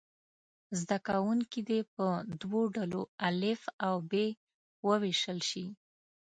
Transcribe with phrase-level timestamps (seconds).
[0.79, 2.05] زده کوونکي دې په
[2.41, 4.11] دوو ډلو الف او ب
[4.89, 5.65] وویشل شي.